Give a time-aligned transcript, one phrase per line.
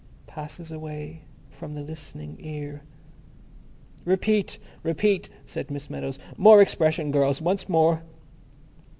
[0.25, 2.81] Passes away from the Listening Ear.
[4.03, 4.57] "Repeat!
[4.81, 6.17] Repeat!" said Miss Meadows.
[6.37, 7.39] "More expression, girls!
[7.39, 8.01] Once more!"